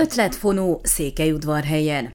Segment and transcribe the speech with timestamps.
[0.00, 2.10] Ötletfonó Székelyudvarhelyen.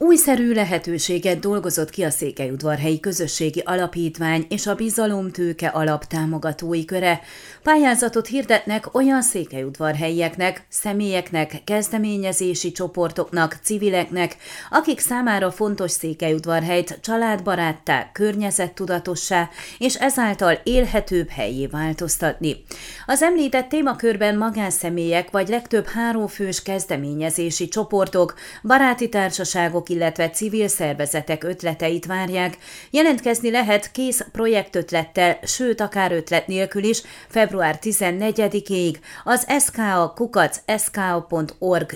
[0.00, 7.20] Újszerű lehetőséget dolgozott ki a Székelyudvarhelyi Közösségi Alapítvány és a Bizalomtőke Alap támogatói köre.
[7.62, 14.36] Pályázatot hirdetnek olyan székelyudvarhelyieknek, személyeknek, kezdeményezési csoportoknak, civileknek,
[14.70, 22.64] akik számára fontos Székelyudvarhelyt családbaráttá, környezettudatossá és ezáltal élhetőbb helyé változtatni.
[23.06, 31.44] Az említett témakörben magánszemélyek vagy legtöbb háromfős kezdeményezési csoportok, baráti társaságok, családok, illetve civil szervezetek
[31.44, 32.56] ötleteit várják.
[32.90, 41.26] Jelentkezni lehet kész projektötlettel, sőt akár ötlet nélkül is február 14-ig az ska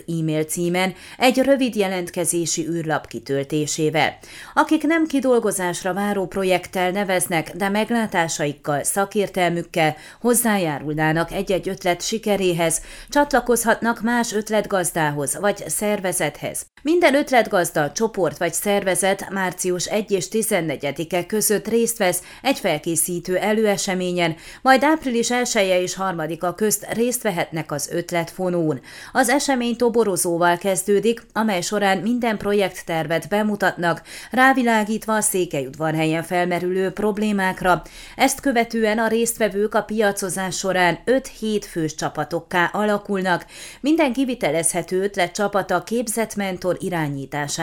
[0.08, 4.18] e-mail címen egy rövid jelentkezési űrlap kitöltésével.
[4.54, 14.32] Akik nem kidolgozásra váró projekttel neveznek, de meglátásaikkal, szakértelmükkel hozzájárulnának egy-egy ötlet sikeréhez, csatlakozhatnak más
[14.32, 16.66] ötletgazdához vagy szervezethez.
[16.82, 24.36] Minden ötletgazda, csoport vagy szervezet március 1 és 14-e között részt vesz egy felkészítő előeseményen,
[24.62, 28.80] majd április 1 -e és 3-a közt részt vehetnek az ötletfonón.
[29.12, 37.82] Az esemény toborozóval kezdődik, amely során minden projekttervet bemutatnak, rávilágítva a Székelyudvarhelyen felmerülő problémákra.
[38.16, 43.46] Ezt követően a résztvevők a piacozás során 5-7 fős csapatokká alakulnak.
[43.80, 46.76] Minden kivitelezhető ötletcsapata képzett mentor mentor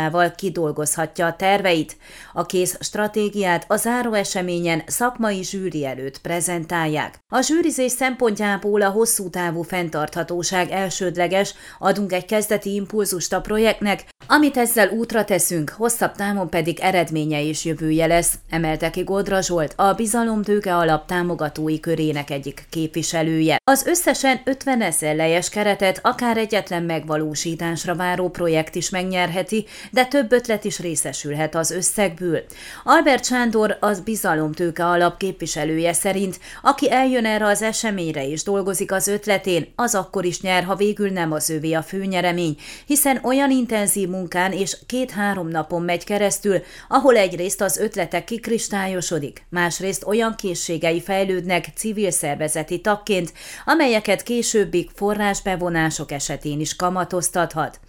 [0.07, 1.97] irányításával kidolgozhatja a terveit.
[2.33, 7.19] A kész stratégiát a záró eseményen szakmai zsűri előtt prezentálják.
[7.29, 14.57] A zsűrizés szempontjából a hosszú távú fenntarthatóság elsődleges, adunk egy kezdeti impulzust a projektnek, amit
[14.57, 19.93] ezzel útra teszünk, hosszabb távon pedig eredménye és jövője lesz, emelte ki Godra Zsolt, a
[19.93, 23.57] Bizalomtőke Alap támogatói körének egyik képviselője.
[23.63, 25.15] Az összesen 50 ezer
[25.51, 29.65] keretet akár egyetlen megvalósításra váró projekt is megnyerheti,
[29.97, 32.43] de több ötlet is részesülhet az összegből.
[32.83, 39.07] Albert Sándor az Bizalomtőke Alap képviselője szerint, aki eljön erre az eseményre és dolgozik az
[39.07, 44.09] ötletén, az akkor is nyer, ha végül nem az övé a főnyeremény, hiszen olyan intenzív
[44.09, 51.65] munkán és két-három napon megy keresztül, ahol egyrészt az ötletek kikristályosodik, másrészt olyan készségei fejlődnek
[51.75, 53.33] civil szervezeti tagként,
[53.65, 57.79] amelyeket későbbi forrásbevonások esetén is kamatoztathat.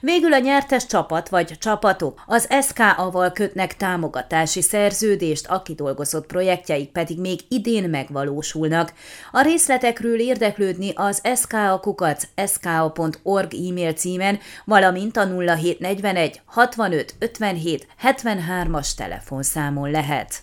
[0.00, 7.20] Végül a nyertes csapat vagy csapatok az SKA-val kötnek támogatási szerződést, a kidolgozott projektjeik pedig
[7.20, 8.92] még idén megvalósulnak.
[9.32, 18.94] A részletekről érdeklődni az SKA kukac ska.org e-mail címen, valamint a 0741 65 57 73-as
[18.96, 20.42] telefonszámon lehet.